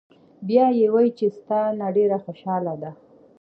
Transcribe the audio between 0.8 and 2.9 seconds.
وې چې" ستا نه ډېره خوشاله